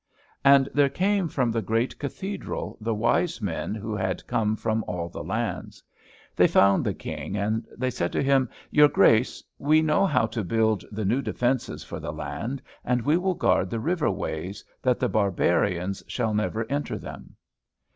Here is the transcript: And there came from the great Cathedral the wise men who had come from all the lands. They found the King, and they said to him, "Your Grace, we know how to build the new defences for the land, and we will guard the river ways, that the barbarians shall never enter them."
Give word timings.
And 0.43 0.67
there 0.73 0.89
came 0.89 1.27
from 1.27 1.51
the 1.51 1.61
great 1.61 1.99
Cathedral 1.99 2.75
the 2.81 2.95
wise 2.95 3.39
men 3.39 3.75
who 3.75 3.95
had 3.95 4.25
come 4.25 4.55
from 4.55 4.83
all 4.87 5.09
the 5.09 5.23
lands. 5.23 5.83
They 6.35 6.47
found 6.47 6.83
the 6.83 6.95
King, 6.95 7.37
and 7.37 7.67
they 7.77 7.91
said 7.91 8.11
to 8.13 8.23
him, 8.23 8.49
"Your 8.71 8.87
Grace, 8.87 9.43
we 9.59 9.83
know 9.83 10.07
how 10.07 10.25
to 10.25 10.43
build 10.43 10.83
the 10.91 11.05
new 11.05 11.21
defences 11.21 11.83
for 11.83 11.99
the 11.99 12.11
land, 12.11 12.63
and 12.83 13.03
we 13.03 13.15
will 13.15 13.35
guard 13.35 13.69
the 13.69 13.79
river 13.79 14.09
ways, 14.09 14.65
that 14.81 14.99
the 14.99 15.07
barbarians 15.07 16.01
shall 16.07 16.33
never 16.33 16.65
enter 16.67 16.97
them." 16.97 17.35